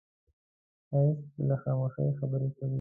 ښایست 0.87 1.23
له 1.47 1.55
خاموشۍ 1.61 2.07
خبرې 2.19 2.49
کوي 2.55 2.69